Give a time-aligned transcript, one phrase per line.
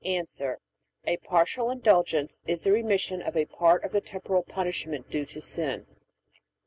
[0.03, 0.23] A.
[1.05, 5.39] A Partial Indulgence is the remission of a part of the temporal punishment due to
[5.39, 5.85] sin.